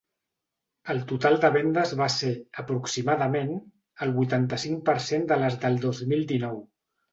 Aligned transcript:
El 0.93 1.01
total 1.11 1.35
de 1.43 1.51
vendes 1.55 1.91
va 1.99 2.07
ser, 2.13 2.31
aproximadament, 2.63 3.53
el 4.07 4.17
vuitanta-cinc 4.17 4.83
per 4.91 4.99
cent 5.11 5.31
de 5.35 5.41
les 5.45 5.61
del 5.67 5.81
dos 5.87 6.05
mil 6.11 6.29
dinou. 6.37 6.61